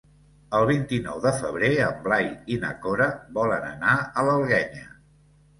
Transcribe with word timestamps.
El 0.59 0.63
vint-i-nou 0.69 1.19
de 1.25 1.33
febrer 1.41 1.69
en 1.89 2.01
Blai 2.07 2.25
i 2.55 2.59
na 2.63 2.71
Cora 2.87 3.07
volen 3.39 3.69
anar 3.69 3.95
a 4.07 4.25
l'Alguenya. 4.31 4.87